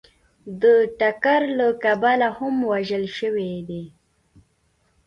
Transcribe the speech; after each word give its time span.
د 0.61 0.63
ټکر 0.99 1.41
له 1.59 1.67
کبله 1.83 2.27
هم 2.37 2.55
وژل 2.71 3.05
شوي 3.17 3.53
دي 3.67 3.83